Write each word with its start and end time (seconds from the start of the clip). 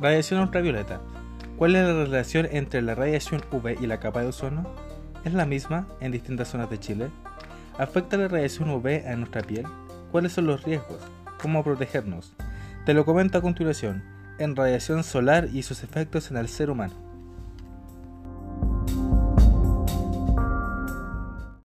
Radiación 0.00 0.40
ultravioleta. 0.40 1.02
¿Cuál 1.58 1.76
es 1.76 1.86
la 1.86 1.92
relación 1.92 2.48
entre 2.50 2.80
la 2.80 2.94
radiación 2.94 3.42
UV 3.52 3.76
y 3.82 3.86
la 3.86 4.00
capa 4.00 4.22
de 4.22 4.28
ozono? 4.28 4.64
¿Es 5.26 5.34
la 5.34 5.44
misma 5.44 5.88
en 6.00 6.10
distintas 6.10 6.48
zonas 6.48 6.70
de 6.70 6.80
Chile? 6.80 7.10
¿Afecta 7.76 8.16
la 8.16 8.28
radiación 8.28 8.70
UV 8.70 9.06
a 9.06 9.14
nuestra 9.16 9.42
piel? 9.42 9.66
¿Cuáles 10.10 10.32
son 10.32 10.46
los 10.46 10.62
riesgos? 10.64 11.02
¿Cómo 11.42 11.62
protegernos? 11.62 12.32
Te 12.86 12.94
lo 12.94 13.04
comento 13.04 13.36
a 13.36 13.42
continuación, 13.42 14.02
en 14.38 14.56
radiación 14.56 15.04
solar 15.04 15.48
y 15.52 15.64
sus 15.64 15.82
efectos 15.82 16.30
en 16.30 16.38
el 16.38 16.48
ser 16.48 16.70
humano. 16.70 17.09